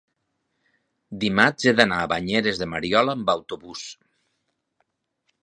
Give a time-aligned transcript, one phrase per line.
[1.23, 3.85] Dimarts he d'anar a Banyeres de Mariola amb autobús.